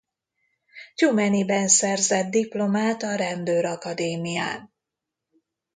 [0.95, 4.73] Tyumenyben szerzett diplomát a rendőr-akadémián.